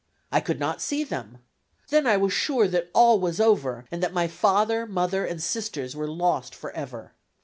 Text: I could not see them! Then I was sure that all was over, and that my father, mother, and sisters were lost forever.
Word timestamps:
I 0.31 0.41
could 0.41 0.59
not 0.59 0.81
see 0.81 1.03
them! 1.03 1.37
Then 1.89 2.07
I 2.07 2.17
was 2.17 2.33
sure 2.33 2.67
that 2.67 2.89
all 2.91 3.19
was 3.19 3.39
over, 3.39 3.85
and 3.91 4.01
that 4.01 4.15
my 4.15 4.27
father, 4.27 4.87
mother, 4.87 5.27
and 5.27 5.39
sisters 5.39 5.95
were 5.95 6.07
lost 6.09 6.55
forever. 6.55 7.13